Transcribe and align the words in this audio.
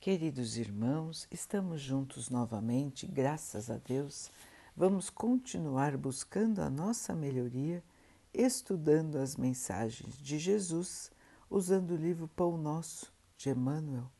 Queridos 0.00 0.56
irmãos, 0.56 1.28
estamos 1.30 1.78
juntos 1.78 2.30
novamente, 2.30 3.06
graças 3.06 3.70
a 3.70 3.76
Deus. 3.76 4.30
Vamos 4.74 5.10
continuar 5.10 5.94
buscando 5.98 6.62
a 6.62 6.70
nossa 6.70 7.14
melhoria, 7.14 7.84
estudando 8.32 9.16
as 9.16 9.36
mensagens 9.36 10.16
de 10.16 10.38
Jesus, 10.38 11.12
usando 11.50 11.90
o 11.90 11.96
livro 11.96 12.26
Pão 12.28 12.56
Nosso 12.56 13.12
de 13.36 13.50
Emmanuel, 13.50 14.10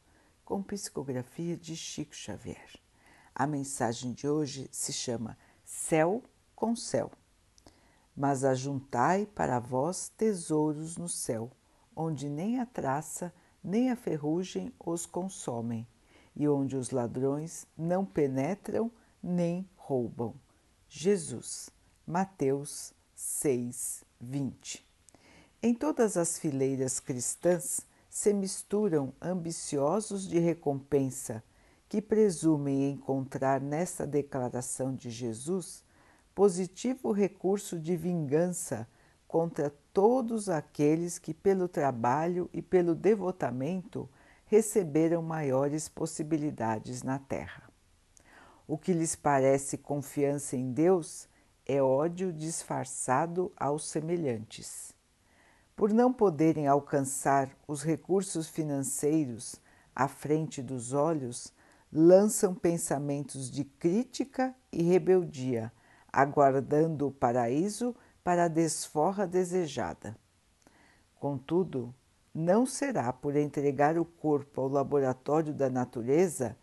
com 0.44 0.62
psicografia 0.62 1.56
de 1.56 1.74
Chico 1.74 2.14
Xavier. 2.14 2.78
A 3.34 3.46
mensagem 3.46 4.12
de 4.12 4.28
hoje 4.28 4.68
se 4.70 4.92
chama 4.92 5.38
Céu 5.64 6.22
com 6.54 6.76
Céu. 6.76 7.10
Mas 8.14 8.44
ajuntai 8.44 9.24
para 9.24 9.58
vós 9.58 10.10
tesouros 10.10 10.98
no 10.98 11.08
céu, 11.08 11.50
onde 11.96 12.28
nem 12.28 12.60
a 12.60 12.66
traça 12.66 13.32
nem 13.62 13.90
a 13.90 13.96
ferrugem 13.96 14.72
os 14.84 15.06
consomem, 15.06 15.86
e 16.34 16.48
onde 16.48 16.76
os 16.76 16.90
ladrões 16.90 17.66
não 17.76 18.04
penetram 18.04 18.90
nem 19.22 19.68
roubam. 19.76 20.34
Jesus, 20.88 21.70
Mateus 22.06 22.92
6, 23.14 24.04
20. 24.20 24.84
Em 25.62 25.74
todas 25.74 26.16
as 26.16 26.38
fileiras 26.38 26.98
cristãs 26.98 27.80
se 28.08 28.32
misturam 28.32 29.12
ambiciosos 29.20 30.26
de 30.26 30.38
recompensa 30.38 31.44
que 31.88 32.00
presumem 32.00 32.90
encontrar 32.90 33.60
nesta 33.60 34.06
declaração 34.06 34.94
de 34.94 35.10
Jesus 35.10 35.84
positivo 36.34 37.12
recurso 37.12 37.78
de 37.78 37.96
vingança 37.96 38.88
contra 39.30 39.72
todos 39.92 40.48
aqueles 40.48 41.16
que, 41.16 41.32
pelo 41.32 41.68
trabalho 41.68 42.50
e 42.52 42.60
pelo 42.60 42.96
devotamento, 42.96 44.10
receberam 44.44 45.22
maiores 45.22 45.88
possibilidades 45.88 47.04
na 47.04 47.16
terra. 47.16 47.70
O 48.66 48.76
que 48.76 48.92
lhes 48.92 49.14
parece 49.14 49.78
confiança 49.78 50.56
em 50.56 50.72
Deus 50.72 51.28
é 51.64 51.80
ódio 51.80 52.32
disfarçado 52.32 53.52
aos 53.56 53.88
semelhantes. 53.88 54.92
Por 55.76 55.92
não 55.92 56.12
poderem 56.12 56.66
alcançar 56.66 57.56
os 57.68 57.84
recursos 57.84 58.48
financeiros 58.48 59.54
à 59.94 60.08
frente 60.08 60.60
dos 60.60 60.92
olhos, 60.92 61.54
lançam 61.92 62.52
pensamentos 62.52 63.48
de 63.48 63.62
crítica 63.62 64.52
e 64.72 64.82
rebeldia, 64.82 65.72
aguardando 66.12 67.06
o 67.06 67.12
paraíso 67.12 67.94
para 68.22 68.44
a 68.44 68.48
desforra 68.48 69.26
desejada. 69.26 70.16
Contudo, 71.18 71.94
não 72.34 72.64
será 72.64 73.12
por 73.12 73.36
entregar 73.36 73.98
o 73.98 74.04
corpo 74.04 74.60
ao 74.60 74.68
laboratório 74.68 75.52
da 75.52 75.68
natureza 75.68 76.56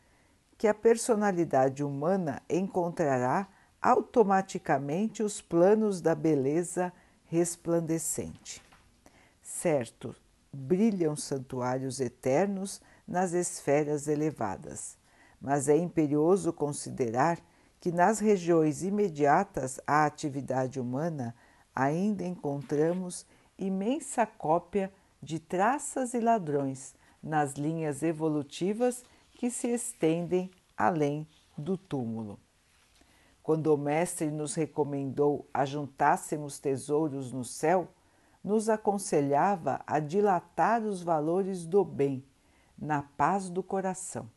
que 0.57 0.67
a 0.67 0.73
personalidade 0.73 1.83
humana 1.83 2.41
encontrará 2.49 3.47
automaticamente 3.81 5.21
os 5.21 5.41
planos 5.41 6.01
da 6.01 6.15
beleza 6.15 6.91
resplandecente. 7.25 8.63
Certo, 9.43 10.15
brilham 10.51 11.15
santuários 11.15 11.99
eternos 11.99 12.81
nas 13.07 13.33
esferas 13.33 14.07
elevadas, 14.07 14.97
mas 15.39 15.69
é 15.69 15.77
imperioso 15.77 16.51
considerar 16.51 17.39
que 17.79 17.91
nas 17.91 18.19
regiões 18.19 18.83
imediatas 18.83 19.79
à 19.85 20.05
atividade 20.05 20.79
humana 20.79 21.35
ainda 21.77 22.25
encontramos 22.25 23.23
imensa 23.55 24.25
cópia 24.25 24.91
de 25.21 25.39
traças 25.39 26.15
e 26.15 26.19
ladrões 26.19 26.95
nas 27.21 27.53
linhas 27.53 28.01
evolutivas 28.01 29.05
que 29.33 29.51
se 29.51 29.67
estendem 29.67 30.49
além 30.75 31.27
do 31.55 31.77
túmulo. 31.77 32.39
Quando 33.43 33.67
o 33.67 33.77
Mestre 33.77 34.31
nos 34.31 34.55
recomendou 34.55 35.47
ajuntássemos 35.53 36.57
tesouros 36.57 37.31
no 37.31 37.45
céu, 37.45 37.87
nos 38.43 38.69
aconselhava 38.69 39.79
a 39.85 39.99
dilatar 39.99 40.81
os 40.81 41.03
valores 41.03 41.63
do 41.67 41.85
bem, 41.85 42.23
na 42.75 43.03
paz 43.03 43.51
do 43.51 43.61
coração. 43.61 44.27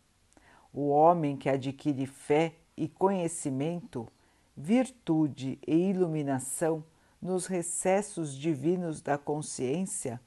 O 0.75 0.89
homem 0.89 1.39
que 1.39 1.49
adquire 1.49 2.05
fé 2.05 2.55
e 2.77 2.87
conhecimento, 2.87 4.07
virtude 4.55 5.59
e 5.67 5.89
iluminação 5.89 6.85
nos 7.21 7.47
recessos 7.47 8.35
divinos 8.35 9.01
da 9.01 9.19
consciência, 9.19 10.21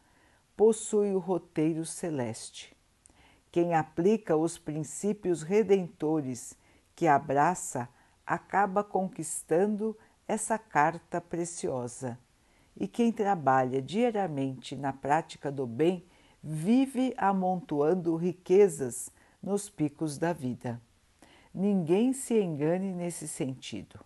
possui 0.55 1.13
o 1.13 1.19
roteiro 1.19 1.85
celeste. 1.85 2.75
Quem 3.51 3.73
aplica 3.73 4.35
os 4.35 4.57
princípios 4.57 5.41
redentores 5.41 6.57
que 6.95 7.07
abraça 7.07 7.89
acaba 8.25 8.83
conquistando 8.83 9.97
essa 10.27 10.57
carta 10.57 11.19
preciosa. 11.19 12.17
E 12.75 12.87
quem 12.87 13.11
trabalha 13.11 13.81
diariamente 13.81 14.75
na 14.75 14.93
prática 14.93 15.51
do 15.51 15.67
bem 15.67 16.05
vive 16.41 17.13
amontoando 17.17 18.15
riquezas 18.15 19.11
nos 19.41 19.69
picos 19.69 20.17
da 20.17 20.33
vida. 20.33 20.81
Ninguém 21.53 22.13
se 22.13 22.39
engane 22.39 22.91
nesse 22.91 23.27
sentido. 23.27 23.99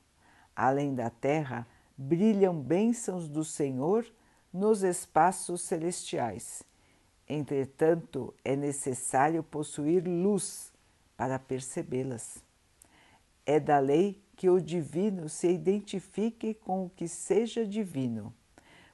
Além 0.56 0.94
da 0.94 1.10
terra, 1.10 1.66
brilham 1.98 2.60
bênçãos 2.60 3.28
do 3.28 3.44
Senhor 3.44 4.06
nos 4.54 4.84
espaços 4.84 5.62
celestiais. 5.62 6.64
Entretanto, 7.28 8.34
é 8.46 8.56
necessário 8.56 9.42
possuir 9.44 10.08
luz 10.08 10.72
para 11.18 11.40
percebê-las. 11.40 12.44
É 13.46 13.60
da 13.60 13.80
lei 13.80 14.22
que 14.36 14.50
o 14.50 14.62
divino 14.62 15.28
se 15.28 15.52
identifique 15.52 16.54
com 16.54 16.86
o 16.86 16.90
que 16.90 17.08
seja 17.08 17.66
divino, 17.66 18.34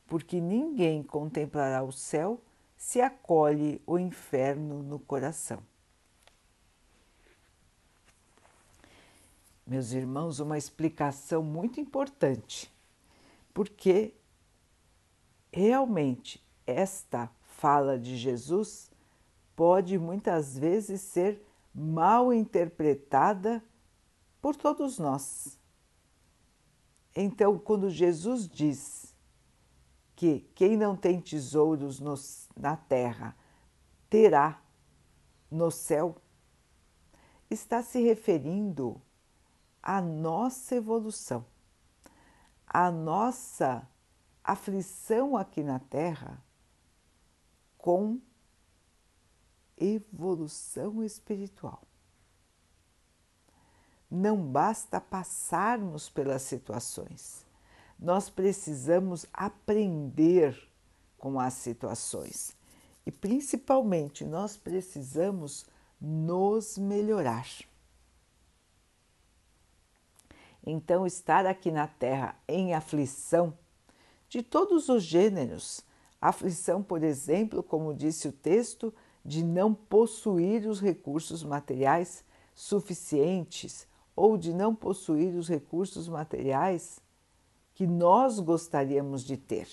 porque 0.07 0.39
ninguém 0.39 1.03
contemplará 1.03 1.83
o 1.83 1.91
céu 1.91 2.39
se 2.77 3.01
acolhe 3.01 3.81
o 3.85 3.99
inferno 3.99 4.81
no 4.81 4.99
coração. 4.99 5.61
meus 9.65 9.91
irmãos, 9.93 10.39
uma 10.39 10.57
explicação 10.57 11.41
muito 11.41 11.79
importante, 11.79 12.72
porque 13.53 14.15
realmente 15.51 16.43
esta 16.65 17.29
fala 17.43 17.97
de 17.97 18.17
Jesus 18.17 18.91
pode 19.55 19.97
muitas 19.97 20.57
vezes 20.57 21.01
ser 21.01 21.45
mal 21.73 22.33
interpretada 22.33 23.63
por 24.41 24.55
todos 24.55 24.99
nós. 24.99 25.57
Então, 27.15 27.59
quando 27.59 27.89
Jesus 27.89 28.47
diz 28.47 29.15
que 30.15 30.39
quem 30.55 30.75
não 30.75 30.95
tem 30.95 31.21
tesouros 31.21 32.01
na 32.55 32.75
terra 32.75 33.35
terá 34.09 34.61
no 35.49 35.69
céu, 35.69 36.15
está 37.49 37.83
se 37.83 38.01
referindo 38.01 38.99
a 39.81 40.01
nossa 40.01 40.75
evolução, 40.75 41.45
a 42.73 42.91
nossa 42.91 43.87
aflição 44.43 45.37
aqui 45.37 45.61
na 45.61 45.77
Terra 45.77 46.43
com 47.77 48.19
evolução 49.77 51.03
espiritual. 51.03 51.83
Não 54.09 54.37
basta 54.37 54.99
passarmos 54.99 56.09
pelas 56.09 56.41
situações, 56.41 57.45
nós 57.99 58.29
precisamos 58.29 59.25
aprender 59.31 60.57
com 61.17 61.39
as 61.39 61.53
situações 61.53 62.55
e 63.05 63.11
principalmente 63.11 64.25
nós 64.25 64.57
precisamos 64.57 65.65
nos 66.01 66.77
melhorar. 66.77 67.47
Então, 70.65 71.05
estar 71.05 71.45
aqui 71.45 71.69
na 71.71 71.87
Terra 71.87 72.35
em 72.47 72.73
aflição 72.73 73.57
de 74.29 74.41
todos 74.41 74.87
os 74.89 75.03
gêneros, 75.03 75.81
aflição, 76.19 76.81
por 76.81 77.03
exemplo, 77.03 77.61
como 77.61 77.93
disse 77.93 78.29
o 78.29 78.31
texto, 78.31 78.93
de 79.25 79.43
não 79.43 79.73
possuir 79.73 80.67
os 80.67 80.79
recursos 80.79 81.43
materiais 81.43 82.23
suficientes 82.55 83.87
ou 84.15 84.37
de 84.37 84.53
não 84.53 84.73
possuir 84.73 85.35
os 85.35 85.49
recursos 85.49 86.07
materiais 86.07 86.99
que 87.73 87.85
nós 87.85 88.39
gostaríamos 88.39 89.23
de 89.23 89.37
ter 89.37 89.67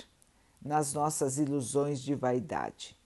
nas 0.60 0.92
nossas 0.92 1.38
ilusões 1.38 2.00
de 2.00 2.14
vaidade. 2.14 2.98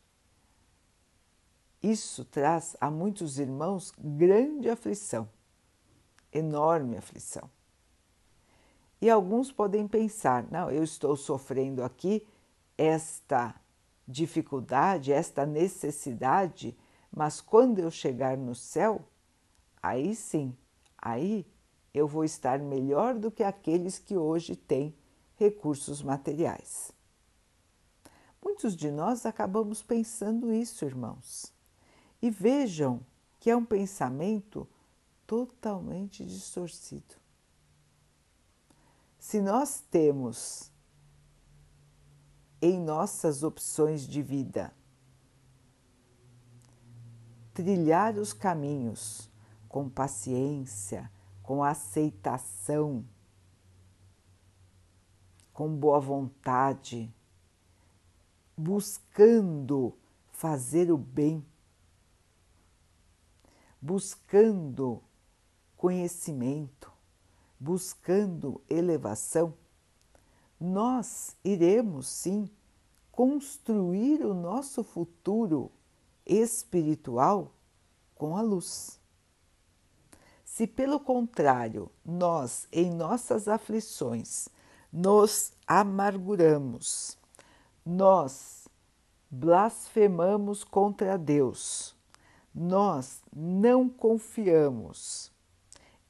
Isso 1.82 2.24
traz 2.24 2.76
a 2.80 2.90
muitos 2.90 3.38
irmãos 3.38 3.92
grande 3.98 4.70
aflição, 4.70 5.28
enorme 6.32 6.96
aflição. 6.96 7.50
E 9.04 9.10
alguns 9.10 9.52
podem 9.52 9.86
pensar: 9.86 10.50
não, 10.50 10.70
eu 10.70 10.82
estou 10.82 11.14
sofrendo 11.14 11.84
aqui 11.84 12.26
esta 12.78 13.54
dificuldade, 14.08 15.12
esta 15.12 15.44
necessidade, 15.44 16.74
Mas 17.14 17.38
quando 17.38 17.80
eu 17.80 17.90
chegar 17.90 18.34
no 18.34 18.54
céu, 18.54 19.06
aí 19.82 20.16
sim, 20.16 20.56
aí 20.96 21.46
eu 21.92 22.08
vou 22.08 22.24
estar 22.24 22.58
melhor 22.58 23.14
do 23.14 23.30
que 23.30 23.42
aqueles 23.42 23.98
que 23.98 24.16
hoje 24.16 24.56
têm 24.56 24.94
recursos 25.36 26.02
materiais. 26.02 26.90
Muitos 28.42 28.74
de 28.74 28.90
nós 28.90 29.26
acabamos 29.26 29.82
pensando 29.82 30.50
isso, 30.50 30.82
irmãos. 30.82 31.52
E 32.22 32.30
vejam 32.30 33.00
que 33.38 33.50
é 33.50 33.56
um 33.56 33.66
pensamento 33.66 34.66
totalmente 35.26 36.24
distorcido. 36.24 37.22
Se 39.26 39.40
nós 39.40 39.80
temos 39.90 40.70
em 42.60 42.78
nossas 42.78 43.42
opções 43.42 44.06
de 44.06 44.20
vida 44.20 44.70
trilhar 47.54 48.18
os 48.18 48.34
caminhos 48.34 49.30
com 49.66 49.88
paciência, 49.88 51.10
com 51.42 51.64
aceitação, 51.64 53.02
com 55.54 55.74
boa 55.74 55.98
vontade, 55.98 57.10
buscando 58.54 59.96
fazer 60.32 60.92
o 60.92 60.98
bem, 60.98 61.42
buscando 63.80 65.02
conhecimento, 65.78 66.93
buscando 67.64 68.60
elevação, 68.68 69.54
nós 70.60 71.34
iremos 71.42 72.06
sim 72.06 72.50
construir 73.10 74.22
o 74.22 74.34
nosso 74.34 74.84
futuro 74.84 75.72
espiritual 76.26 77.54
com 78.14 78.36
a 78.36 78.42
luz. 78.42 79.00
Se, 80.44 80.66
pelo 80.66 81.00
contrário, 81.00 81.90
nós, 82.04 82.68
em 82.70 82.90
nossas 82.90 83.48
aflições, 83.48 84.46
nos 84.92 85.54
amarguramos, 85.66 87.16
nós 87.84 88.68
blasfemamos 89.30 90.62
contra 90.62 91.16
Deus, 91.16 91.96
nós 92.54 93.22
não 93.34 93.88
confiamos 93.88 95.32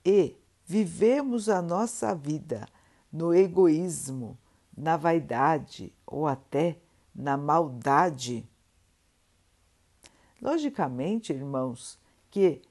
e 0.04 0.36
vivemos 0.64 1.49
a 1.49 1.61
nossa 1.61 2.14
vida 2.14 2.66
no 3.12 3.34
egoísmo, 3.34 4.38
na 4.76 4.96
vaidade 4.96 5.93
ou 6.06 6.26
até 6.26 6.78
na 7.14 7.37
maldade. 7.37 8.49
Logicamente, 10.40 11.32
irmãos, 11.32 11.99
que 12.31 12.62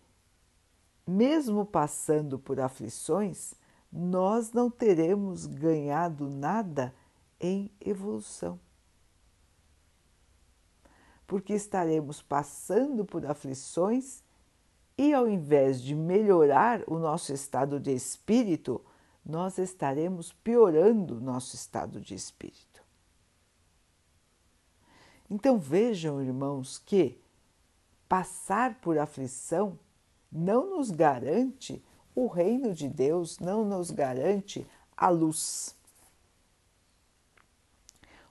mesmo 1.06 1.66
passando 1.66 2.40
por 2.40 2.60
aflições, 2.60 3.54
nós 3.92 4.52
não 4.52 4.70
teremos 4.70 5.46
ganhado 5.46 6.30
nada 6.30 6.94
em 7.40 7.70
evolução. 7.80 8.60
Porque 11.28 11.54
estaremos 11.54 12.22
passando 12.22 13.06
por 13.06 13.26
aflições 13.26 14.23
e, 15.04 15.14
ao 15.14 15.28
invés 15.28 15.82
de 15.82 15.94
melhorar 15.94 16.82
o 16.88 16.98
nosso 16.98 17.34
estado 17.34 17.78
de 17.78 17.92
espírito, 17.92 18.80
nós 19.26 19.58
estaremos 19.58 20.32
piorando 20.32 21.20
nosso 21.20 21.58
estado 21.58 22.00
de 22.00 22.16
espírito. 22.16 22.82
Então 25.30 25.60
vejam, 25.60 26.22
irmãos, 26.22 26.80
que 26.80 27.20
passar 28.08 28.80
por 28.80 28.98
aflição 28.98 29.78
não 30.32 30.78
nos 30.78 30.90
garante 30.90 31.84
o 32.16 32.28
reino 32.28 32.74
de 32.74 32.88
Deus, 32.88 33.40
não 33.40 33.66
nos 33.66 33.92
garante 33.92 34.66
a 34.96 35.10
luz. 35.10 35.76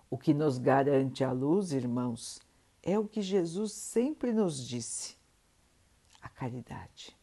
O 0.09 0.17
que 0.17 0.33
nos 0.33 0.57
garante 0.57 1.23
a 1.23 1.33
luz, 1.33 1.71
irmãos, 1.73 2.41
é 2.83 2.99
o 2.99 3.07
que 3.07 3.21
Jesus 3.21 3.73
sempre 3.73 4.33
nos 4.33 4.67
disse: 4.67 5.21
caridade. 6.35 7.17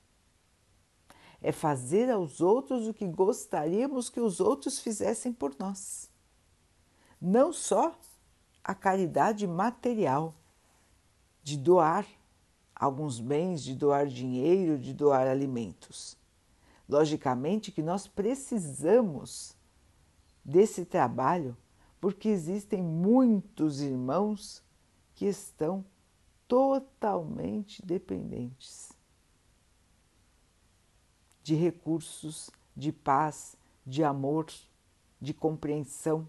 É 1.41 1.51
fazer 1.51 2.09
aos 2.09 2.41
outros 2.41 2.87
o 2.87 2.93
que 2.93 3.07
gostaríamos 3.07 4.09
que 4.09 4.19
os 4.19 4.39
outros 4.39 4.79
fizessem 4.79 5.31
por 5.31 5.55
nós. 5.57 6.09
Não 7.21 7.53
só 7.53 7.97
a 8.63 8.75
caridade 8.75 9.47
material, 9.47 10.35
de 11.41 11.57
doar 11.57 12.05
alguns 12.75 13.19
bens, 13.19 13.63
de 13.63 13.73
doar 13.73 14.07
dinheiro, 14.07 14.77
de 14.77 14.93
doar 14.93 15.27
alimentos. 15.27 16.17
Logicamente 16.87 17.71
que 17.71 17.81
nós 17.81 18.07
precisamos 18.07 19.55
desse 20.43 20.85
trabalho 20.85 21.57
porque 21.99 22.29
existem 22.29 22.81
muitos 22.81 23.81
irmãos 23.81 24.63
que 25.15 25.25
estão 25.25 25.83
totalmente 26.47 27.85
dependentes 27.85 28.98
de 31.49 31.55
recursos, 31.55 32.51
de 32.75 32.91
paz, 32.91 33.57
de 33.83 34.03
amor, 34.03 34.45
de 35.19 35.33
compreensão. 35.33 36.27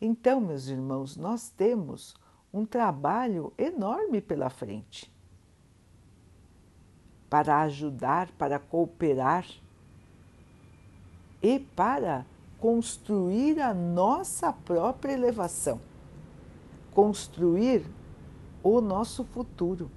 Então, 0.00 0.40
meus 0.40 0.68
irmãos, 0.68 1.16
nós 1.16 1.48
temos 1.50 2.14
um 2.52 2.64
trabalho 2.64 3.52
enorme 3.58 4.20
pela 4.20 4.48
frente 4.48 5.12
para 7.28 7.60
ajudar, 7.62 8.30
para 8.38 8.56
cooperar 8.56 9.44
e 11.42 11.58
para 11.58 12.24
construir 12.60 13.60
a 13.60 13.74
nossa 13.74 14.52
própria 14.52 15.12
elevação, 15.12 15.80
construir 16.92 17.84
o 18.62 18.80
nosso 18.80 19.24
futuro, 19.24 19.90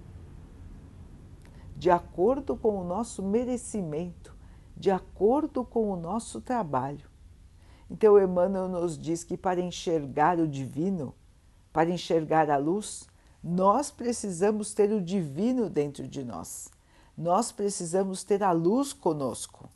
de 1.81 1.89
acordo 1.89 2.55
com 2.55 2.79
o 2.79 2.83
nosso 2.83 3.23
merecimento, 3.23 4.35
de 4.77 4.91
acordo 4.91 5.65
com 5.65 5.91
o 5.91 5.95
nosso 5.95 6.39
trabalho. 6.39 7.09
Então, 7.89 8.21
Emmanuel 8.21 8.67
nos 8.69 8.95
diz 8.95 9.23
que 9.23 9.35
para 9.35 9.59
enxergar 9.59 10.37
o 10.37 10.47
divino, 10.47 11.15
para 11.73 11.89
enxergar 11.89 12.51
a 12.51 12.57
luz, 12.57 13.07
nós 13.43 13.89
precisamos 13.89 14.75
ter 14.75 14.91
o 14.91 15.01
divino 15.01 15.71
dentro 15.71 16.07
de 16.07 16.23
nós. 16.23 16.69
Nós 17.17 17.51
precisamos 17.51 18.23
ter 18.23 18.43
a 18.43 18.51
luz 18.51 18.93
conosco. 18.93 19.67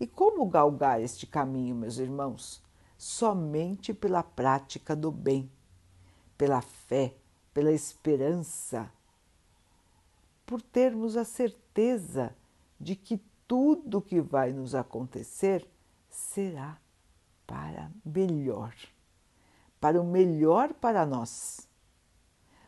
E 0.00 0.08
como 0.08 0.44
galgar 0.46 1.00
este 1.00 1.24
caminho, 1.24 1.76
meus 1.76 1.98
irmãos? 1.98 2.60
Somente 2.98 3.94
pela 3.94 4.24
prática 4.24 4.96
do 4.96 5.12
bem, 5.12 5.48
pela 6.36 6.60
fé, 6.60 7.14
pela 7.54 7.70
esperança, 7.70 8.90
por 10.52 10.60
termos 10.60 11.16
a 11.16 11.24
certeza 11.24 12.36
de 12.78 12.94
que 12.94 13.18
tudo 13.48 14.02
que 14.02 14.20
vai 14.20 14.52
nos 14.52 14.74
acontecer 14.74 15.66
será 16.10 16.78
para 17.46 17.90
melhor 18.04 18.74
para 19.82 20.00
o 20.00 20.04
melhor 20.04 20.72
para 20.74 21.04
nós. 21.04 21.66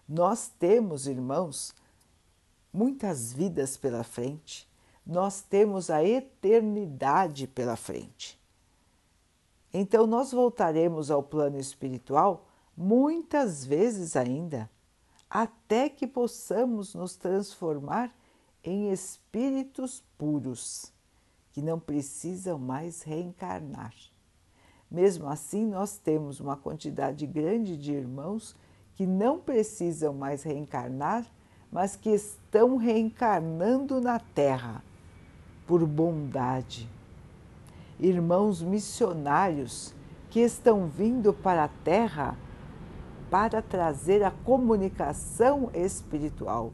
Nós 0.09 0.49
temos, 0.59 1.07
irmãos, 1.07 1.73
muitas 2.73 3.33
vidas 3.33 3.77
pela 3.77 4.03
frente, 4.03 4.69
nós 5.07 5.41
temos 5.41 5.91
a 5.91 6.03
eternidade 6.03 7.47
pela 7.47 7.77
frente. 7.77 8.37
Então, 9.73 10.09
nós 10.09 10.33
voltaremos 10.33 11.09
ao 11.09 11.23
plano 11.23 11.57
espiritual 11.57 12.49
muitas 12.77 13.65
vezes 13.65 14.17
ainda, 14.17 14.69
até 15.29 15.89
que 15.89 16.07
possamos 16.07 16.95
nos 16.95 17.17
transformar 17.17 18.15
em 18.63 18.91
espíritos 18.91 20.03
puros, 20.17 20.93
que 21.53 21.61
não 21.61 21.79
precisam 21.79 22.59
mais 22.59 23.03
reencarnar. 23.03 23.95
Mesmo 24.91 25.29
assim, 25.29 25.67
nós 25.67 25.99
temos 25.99 26.41
uma 26.41 26.57
quantidade 26.57 27.27
grande 27.27 27.77
de 27.77 27.93
irmãos 27.93 28.57
que 28.95 29.07
não 29.07 29.39
precisam 29.39 30.15
mais 30.15 30.43
reencarnar, 30.43 31.27
mas 31.71 31.97
que 31.97 32.11
estão 32.11 32.77
reencarnando 32.77 34.01
na 34.01 34.21
Terra 34.21 34.85
por 35.67 35.85
bondade. 35.85 36.89
Irmãos 37.99 38.63
missionários 38.63 39.95
que 40.31 40.41
estão 40.41 40.87
vindo 40.87 41.33
para 41.33 41.65
a 41.65 41.69
Terra 41.69 42.39
para 43.31 43.61
trazer 43.63 44.23
a 44.23 44.31
comunicação 44.31 45.71
espiritual, 45.75 46.73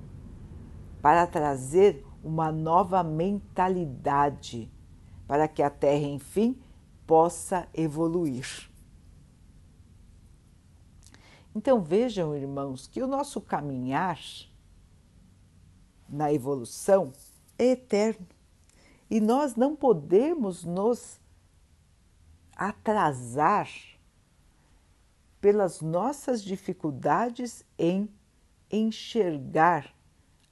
para 1.00 1.26
trazer 1.26 2.04
uma 2.22 2.52
nova 2.52 3.02
mentalidade, 3.02 4.70
para 5.26 5.48
que 5.48 5.62
a 5.62 5.70
Terra, 5.70 6.06
enfim, 6.06 6.60
possa 7.06 7.66
evoluir. 7.74 8.70
Então 11.54 11.82
vejam, 11.82 12.36
irmãos, 12.36 12.86
que 12.86 13.02
o 13.02 13.06
nosso 13.06 13.40
caminhar 13.40 14.20
na 16.08 16.32
evolução 16.32 17.12
é 17.58 17.72
eterno 17.72 18.26
e 19.10 19.20
nós 19.20 19.56
não 19.56 19.74
podemos 19.74 20.64
nos 20.64 21.20
atrasar 22.54 23.68
pelas 25.40 25.80
nossas 25.80 26.42
dificuldades 26.42 27.64
em 27.78 28.08
enxergar 28.70 29.94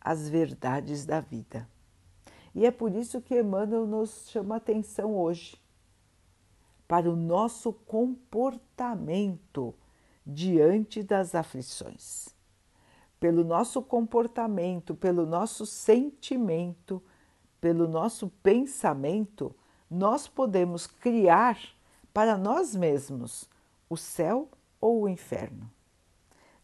as 0.00 0.28
verdades 0.28 1.04
da 1.04 1.20
vida. 1.20 1.68
E 2.54 2.64
é 2.64 2.70
por 2.70 2.94
isso 2.94 3.20
que 3.20 3.38
Emmanuel 3.38 3.86
nos 3.86 4.30
chama 4.30 4.56
atenção 4.56 5.14
hoje 5.14 5.60
para 6.88 7.10
o 7.10 7.14
nosso 7.14 7.72
comportamento 7.72 9.74
diante 10.26 11.02
das 11.02 11.34
aflições. 11.34 12.34
Pelo 13.20 13.44
nosso 13.44 13.82
comportamento, 13.82 14.94
pelo 14.94 15.26
nosso 15.26 15.66
sentimento, 15.66 17.02
pelo 17.60 17.86
nosso 17.86 18.30
pensamento, 18.42 19.54
nós 19.90 20.26
podemos 20.26 20.86
criar 20.86 21.58
para 22.12 22.38
nós 22.38 22.74
mesmos 22.74 23.48
o 23.90 23.96
céu 23.96 24.48
ou 24.80 25.02
o 25.02 25.08
inferno. 25.08 25.70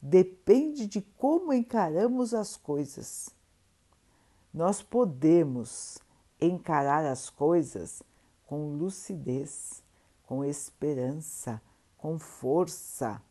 Depende 0.01 0.87
de 0.87 1.01
como 1.01 1.53
encaramos 1.53 2.35
as 2.35 2.57
coisas. 2.57 3.31
Nós 4.53 4.83
podemos 4.83 5.99
encarar 6.41 7.05
as 7.05 7.31
coisas 7.31 8.03
com 8.47 8.77
lucidez, 8.77 9.83
com 10.27 10.45
esperança, 10.45 11.61
com 11.97 12.19
força. 12.19 13.23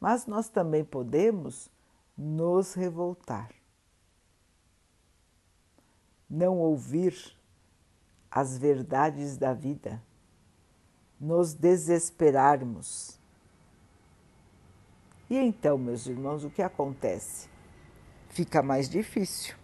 Mas 0.00 0.26
nós 0.26 0.48
também 0.48 0.84
podemos 0.84 1.70
nos 2.16 2.74
revoltar, 2.74 3.50
não 6.28 6.58
ouvir 6.58 7.36
as 8.30 8.58
verdades 8.58 9.36
da 9.36 9.54
vida, 9.54 10.02
nos 11.20 11.54
desesperarmos. 11.54 13.19
E 15.30 15.38
então, 15.38 15.78
meus 15.78 16.06
irmãos, 16.06 16.44
o 16.44 16.50
que 16.50 16.60
acontece? 16.60 17.48
Fica 18.28 18.62
mais 18.62 18.88
difícil. 18.88 19.54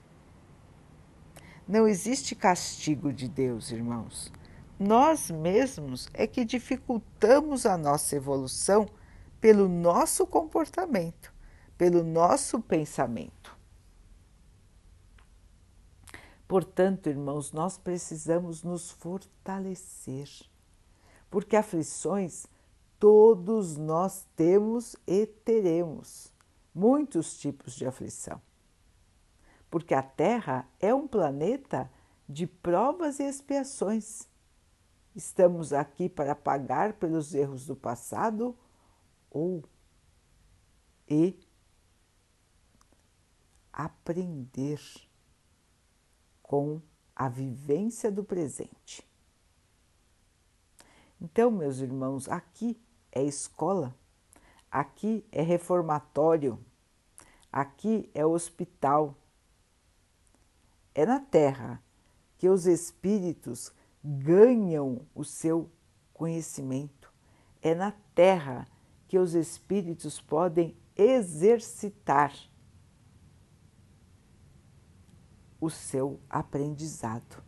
Não 1.68 1.86
existe 1.86 2.34
castigo 2.34 3.12
de 3.12 3.28
Deus, 3.28 3.70
irmãos 3.72 4.32
nós 4.78 5.30
mesmos 5.30 6.08
é 6.12 6.26
que 6.26 6.44
dificultamos 6.44 7.64
a 7.64 7.76
nossa 7.76 8.14
evolução 8.14 8.86
pelo 9.40 9.68
nosso 9.68 10.26
comportamento, 10.26 11.32
pelo 11.78 12.04
nosso 12.04 12.60
pensamento. 12.60 13.56
Portanto, 16.46 17.08
irmãos, 17.08 17.52
nós 17.52 17.76
precisamos 17.76 18.62
nos 18.62 18.90
fortalecer, 18.90 20.28
porque 21.30 21.56
aflições 21.56 22.46
todos 22.98 23.76
nós 23.76 24.26
temos 24.34 24.96
e 25.06 25.26
teremos 25.26 26.32
muitos 26.74 27.38
tipos 27.38 27.74
de 27.74 27.86
aflição. 27.86 28.40
Porque 29.70 29.94
a 29.94 30.02
Terra 30.02 30.68
é 30.80 30.94
um 30.94 31.06
planeta 31.06 31.90
de 32.28 32.46
provas 32.46 33.18
e 33.20 33.24
expiações 33.24 34.28
Estamos 35.16 35.72
aqui 35.72 36.10
para 36.10 36.34
pagar 36.34 36.92
pelos 36.92 37.32
erros 37.32 37.64
do 37.64 37.74
passado 37.74 38.54
ou 39.30 39.64
e 41.08 41.40
aprender 43.72 44.78
com 46.42 46.82
a 47.14 47.30
vivência 47.30 48.12
do 48.12 48.22
presente. 48.22 49.08
Então, 51.18 51.50
meus 51.50 51.78
irmãos, 51.78 52.28
aqui 52.28 52.78
é 53.16 53.22
escola, 53.22 53.96
aqui 54.70 55.24
é 55.32 55.40
reformatório, 55.40 56.62
aqui 57.50 58.10
é 58.12 58.26
hospital. 58.26 59.14
É 60.94 61.06
na 61.06 61.18
terra 61.18 61.82
que 62.36 62.46
os 62.46 62.66
espíritos 62.66 63.72
ganham 64.04 65.00
o 65.14 65.24
seu 65.24 65.70
conhecimento. 66.12 67.10
É 67.62 67.74
na 67.74 67.90
terra 68.14 68.68
que 69.08 69.18
os 69.18 69.34
espíritos 69.34 70.20
podem 70.20 70.76
exercitar 70.94 72.34
o 75.58 75.70
seu 75.70 76.20
aprendizado. 76.28 77.42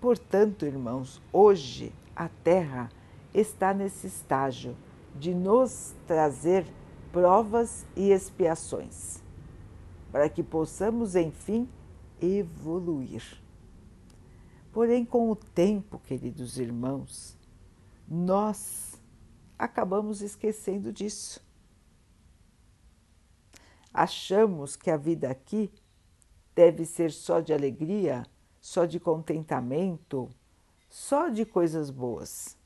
Portanto, 0.00 0.64
irmãos, 0.64 1.20
hoje 1.30 1.92
a 2.16 2.28
Terra 2.28 2.90
está 3.32 3.72
nesse 3.74 4.06
estágio 4.06 4.76
de 5.14 5.34
nos 5.34 5.94
trazer 6.06 6.66
provas 7.12 7.86
e 7.96 8.10
expiações, 8.10 9.22
para 10.12 10.28
que 10.28 10.42
possamos, 10.42 11.16
enfim, 11.16 11.68
evoluir. 12.20 13.22
Porém, 14.72 15.04
com 15.04 15.30
o 15.30 15.36
tempo, 15.36 15.98
queridos 15.98 16.58
irmãos, 16.58 17.36
nós 18.06 19.00
acabamos 19.58 20.22
esquecendo 20.22 20.92
disso. 20.92 21.44
Achamos 23.92 24.76
que 24.76 24.90
a 24.90 24.96
vida 24.96 25.30
aqui 25.30 25.70
deve 26.54 26.84
ser 26.84 27.10
só 27.10 27.40
de 27.40 27.52
alegria, 27.52 28.26
só 28.60 28.84
de 28.84 29.00
contentamento, 29.00 30.28
só 30.88 31.28
de 31.28 31.44
coisas 31.44 31.90
boas. 31.90 32.57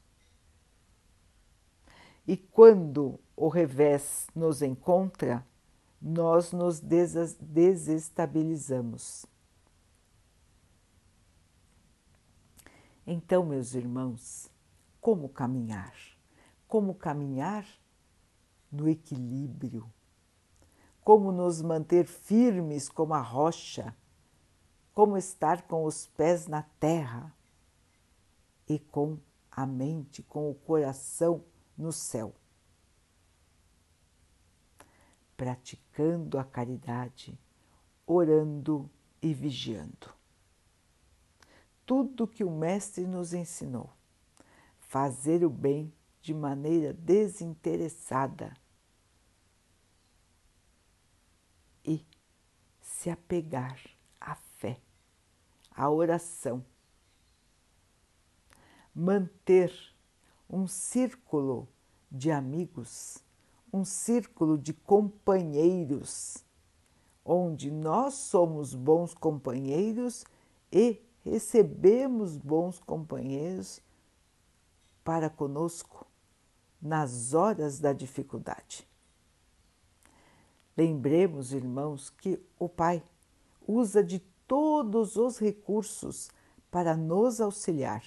E 2.32 2.36
quando 2.38 3.20
o 3.36 3.48
revés 3.48 4.26
nos 4.34 4.62
encontra, 4.62 5.46
nós 6.00 6.50
nos 6.50 6.80
desestabilizamos. 6.80 9.26
Então, 13.06 13.44
meus 13.44 13.74
irmãos, 13.74 14.50
como 14.98 15.28
caminhar? 15.28 15.94
Como 16.66 16.94
caminhar 16.94 17.66
no 18.70 18.88
equilíbrio? 18.88 19.92
Como 21.04 21.30
nos 21.32 21.60
manter 21.60 22.06
firmes 22.06 22.88
como 22.88 23.12
a 23.12 23.20
rocha? 23.20 23.94
Como 24.94 25.18
estar 25.18 25.66
com 25.66 25.84
os 25.84 26.06
pés 26.06 26.46
na 26.46 26.62
terra 26.80 27.36
e 28.66 28.78
com 28.78 29.18
a 29.50 29.66
mente, 29.66 30.22
com 30.22 30.50
o 30.50 30.54
coração 30.54 31.44
no 31.82 31.92
céu? 31.92 32.34
Praticando 35.36 36.38
a 36.38 36.44
caridade, 36.44 37.38
orando 38.06 38.88
e 39.20 39.34
vigiando 39.34 40.22
tudo 41.92 42.26
que 42.26 42.42
o 42.42 42.50
Mestre 42.50 43.06
nos 43.06 43.34
ensinou. 43.34 43.92
Fazer 44.78 45.44
o 45.44 45.50
bem 45.50 45.92
de 46.22 46.32
maneira 46.32 46.94
desinteressada 46.94 48.54
e 51.84 52.06
se 52.80 53.10
apegar 53.10 53.78
à 54.18 54.34
fé, 54.34 54.80
à 55.70 55.90
oração. 55.90 56.64
Manter 58.94 59.91
um 60.52 60.66
círculo 60.66 61.66
de 62.10 62.30
amigos, 62.30 63.24
um 63.72 63.86
círculo 63.86 64.58
de 64.58 64.74
companheiros, 64.74 66.44
onde 67.24 67.70
nós 67.70 68.14
somos 68.14 68.74
bons 68.74 69.14
companheiros 69.14 70.26
e 70.70 71.00
recebemos 71.24 72.36
bons 72.36 72.78
companheiros 72.78 73.80
para 75.02 75.30
conosco 75.30 76.06
nas 76.80 77.32
horas 77.32 77.78
da 77.78 77.94
dificuldade. 77.94 78.86
Lembremos, 80.76 81.52
irmãos, 81.52 82.10
que 82.10 82.38
o 82.58 82.68
Pai 82.68 83.02
usa 83.66 84.04
de 84.04 84.18
todos 84.46 85.16
os 85.16 85.38
recursos 85.38 86.30
para 86.70 86.96
nos 86.96 87.40
auxiliar, 87.40 88.04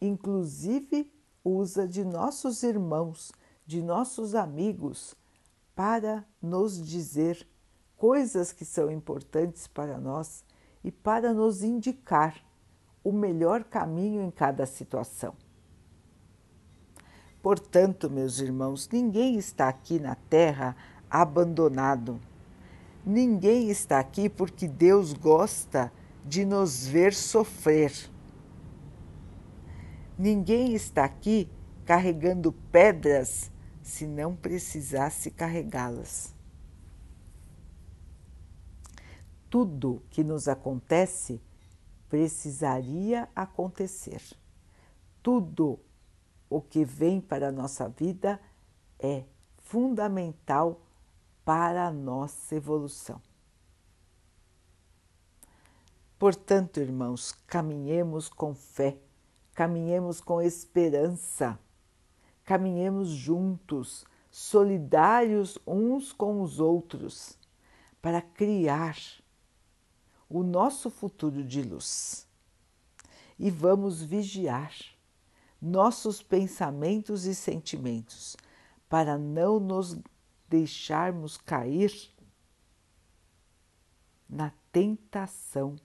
inclusive 0.00 1.13
usa 1.44 1.86
de 1.86 2.02
nossos 2.02 2.62
irmãos, 2.62 3.30
de 3.66 3.82
nossos 3.82 4.34
amigos, 4.34 5.14
para 5.74 6.24
nos 6.40 6.84
dizer 6.84 7.46
coisas 7.96 8.52
que 8.52 8.64
são 8.64 8.90
importantes 8.90 9.66
para 9.66 9.98
nós 9.98 10.44
e 10.82 10.90
para 10.90 11.34
nos 11.34 11.62
indicar 11.62 12.42
o 13.02 13.12
melhor 13.12 13.64
caminho 13.64 14.22
em 14.22 14.30
cada 14.30 14.64
situação. 14.64 15.34
Portanto, 17.42 18.08
meus 18.08 18.38
irmãos, 18.38 18.88
ninguém 18.90 19.36
está 19.36 19.68
aqui 19.68 19.98
na 19.98 20.14
terra 20.14 20.74
abandonado. 21.10 22.18
Ninguém 23.04 23.68
está 23.68 23.98
aqui 23.98 24.30
porque 24.30 24.66
Deus 24.66 25.12
gosta 25.12 25.92
de 26.24 26.44
nos 26.46 26.86
ver 26.86 27.12
sofrer. 27.12 27.92
Ninguém 30.18 30.74
está 30.74 31.04
aqui 31.04 31.50
carregando 31.84 32.52
pedras 32.52 33.50
se 33.82 34.06
não 34.06 34.34
precisasse 34.34 35.30
carregá-las. 35.30 36.34
Tudo 39.50 40.02
que 40.10 40.24
nos 40.24 40.48
acontece 40.48 41.40
precisaria 42.08 43.28
acontecer. 43.34 44.22
Tudo 45.22 45.78
o 46.48 46.60
que 46.60 46.84
vem 46.84 47.20
para 47.20 47.48
a 47.48 47.52
nossa 47.52 47.88
vida 47.88 48.40
é 48.98 49.24
fundamental 49.58 50.80
para 51.44 51.86
a 51.86 51.92
nossa 51.92 52.54
evolução. 52.54 53.20
Portanto, 56.18 56.80
irmãos, 56.80 57.32
caminhemos 57.46 58.28
com 58.28 58.54
fé, 58.54 58.96
caminhemos 59.54 60.20
com 60.20 60.42
esperança, 60.42 61.58
caminhemos 62.44 63.08
juntos, 63.08 64.04
solidários 64.30 65.56
uns 65.66 66.12
com 66.12 66.42
os 66.42 66.58
outros, 66.58 67.38
para 68.02 68.20
criar 68.20 68.96
o 70.28 70.42
nosso 70.42 70.90
futuro 70.90 71.44
de 71.44 71.62
luz. 71.62 72.26
E 73.38 73.50
vamos 73.50 74.02
vigiar 74.02 74.74
nossos 75.60 76.22
pensamentos 76.22 77.24
e 77.24 77.34
sentimentos 77.34 78.36
para 78.88 79.16
não 79.16 79.58
nos 79.58 79.96
deixarmos 80.48 81.36
cair 81.36 81.92
na 84.28 84.52
tentação 84.70 85.76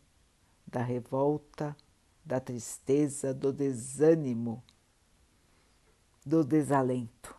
da 0.67 0.81
revolta, 0.81 1.75
da 2.23 2.39
tristeza, 2.39 3.33
do 3.33 3.51
desânimo, 3.51 4.63
do 6.25 6.43
desalento. 6.43 7.35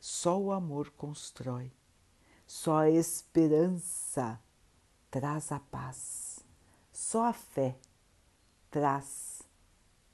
Só 0.00 0.40
o 0.40 0.52
amor 0.52 0.90
constrói, 0.90 1.72
só 2.46 2.78
a 2.78 2.90
esperança 2.90 4.40
traz 5.10 5.50
a 5.52 5.58
paz, 5.58 6.40
só 6.92 7.26
a 7.26 7.32
fé 7.32 7.76
traz 8.70 9.42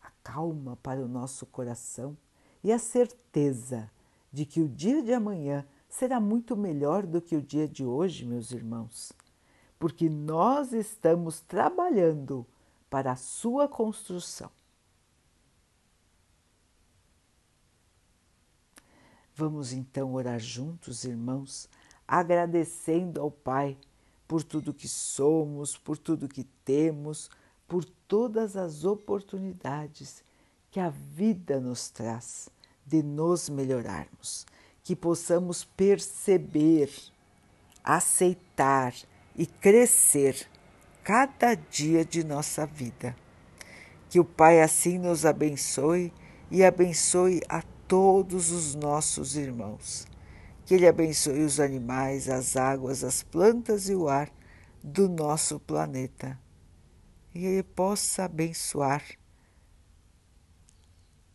a 0.01 0.11
calma 0.23 0.77
para 0.77 1.01
o 1.01 1.09
nosso 1.09 1.47
coração 1.47 2.17
e 2.65 2.73
a 2.73 2.79
certeza 2.79 3.91
de 4.33 4.45
que 4.45 4.61
o 4.61 4.69
dia 4.69 5.03
de 5.03 5.13
amanhã 5.13 5.67
será 5.89 6.19
muito 6.19 6.57
melhor 6.57 7.07
do 7.07 7.21
que 7.23 7.37
o 7.37 7.43
dia 7.43 7.69
de 7.69 7.85
hoje, 7.85 8.25
meus 8.25 8.51
irmãos, 8.51 9.13
porque 9.79 10.09
nós 10.09 10.73
estamos 10.73 11.41
trabalhando 11.41 12.47
para 12.89 13.13
a 13.13 13.17
sua 13.17 13.69
construção. 13.69 14.51
Vamos 19.35 19.73
então 19.73 20.15
orar 20.15 20.41
juntos, 20.41 21.05
irmãos, 21.05 21.69
agradecendo 22.09 23.21
ao 23.21 23.31
Pai 23.31 23.77
por 24.27 24.43
tudo 24.43 24.73
que 24.73 24.89
somos, 24.89 25.77
por 25.77 25.99
tudo 25.99 26.27
que 26.27 26.45
temos, 26.65 27.31
por 27.69 27.85
todas 27.85 28.57
as 28.57 28.85
oportunidades 28.85 30.25
que 30.71 30.81
a 30.81 30.89
vida 30.89 31.61
nos 31.61 31.91
traz 31.91 32.49
de 32.85 33.03
nos 33.03 33.49
melhorarmos, 33.49 34.47
que 34.83 34.97
possamos 34.97 35.65
perceber, 35.65 36.91
aceitar 37.85 38.95
e 39.37 39.47
crescer 39.47 40.49
cada 41.05 41.55
dia 41.55 42.05
de 42.05 42.25
nossa 42.25 42.67
vida. 42.67 43.15
Que 44.09 44.19
o 44.19 44.25
Pai 44.25 44.63
assim 44.63 44.99
nos 44.99 45.27
abençoe 45.27 46.13
e 46.51 46.65
abençoe 46.65 47.41
a 47.49 47.63
todos 47.87 48.51
os 48.51 48.75
nossos 48.75 49.37
irmãos. 49.37 50.07
Que 50.65 50.75
Ele 50.75 50.87
abençoe 50.87 51.43
os 51.45 51.61
animais, 51.61 52.29
as 52.29 52.57
águas, 52.57 53.05
as 53.05 53.23
plantas 53.23 53.89
e 53.89 53.95
o 53.95 54.09
ar 54.09 54.31
do 54.83 55.09
nosso 55.09 55.61
planeta. 55.61 56.39
E 57.35 57.45
Ele 57.45 57.63
possa 57.63 58.25
abençoar 58.25 59.03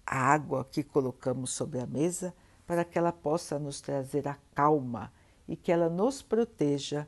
a 0.06 0.18
água 0.18 0.66
que 0.70 0.84
colocamos 0.84 1.52
sobre 1.52 1.80
a 1.80 1.86
mesa 1.86 2.34
para 2.68 2.84
que 2.84 2.98
ela 2.98 3.14
possa 3.14 3.58
nos 3.58 3.80
trazer 3.80 4.28
a 4.28 4.38
calma 4.54 5.12
e 5.48 5.56
que 5.56 5.72
ela 5.72 5.90
nos 5.90 6.22
proteja 6.22 7.08